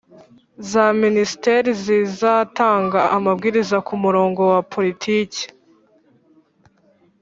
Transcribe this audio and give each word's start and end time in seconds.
za 0.69 0.85
minisiteri 1.01 1.69
zizatanga 1.83 2.99
amabwiriza 3.17 3.77
ku 3.87 3.93
murongo 4.03 4.41
wa 4.53 4.61
politiki 4.73 5.43